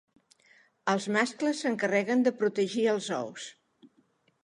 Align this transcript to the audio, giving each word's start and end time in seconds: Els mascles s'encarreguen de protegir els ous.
Els 0.93 1.05
mascles 1.17 1.63
s'encarreguen 1.65 2.25
de 2.29 2.35
protegir 2.43 2.89
els 2.97 3.15
ous. 3.23 3.51